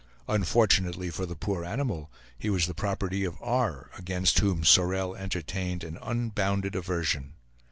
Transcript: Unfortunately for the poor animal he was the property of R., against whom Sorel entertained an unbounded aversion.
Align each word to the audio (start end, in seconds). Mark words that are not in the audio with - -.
Unfortunately 0.27 1.11
for 1.11 1.27
the 1.27 1.35
poor 1.35 1.63
animal 1.63 2.09
he 2.35 2.49
was 2.49 2.65
the 2.65 2.73
property 2.73 3.23
of 3.23 3.37
R., 3.39 3.91
against 3.99 4.39
whom 4.39 4.63
Sorel 4.63 5.15
entertained 5.15 5.83
an 5.83 5.99
unbounded 6.01 6.73
aversion. 6.75 7.33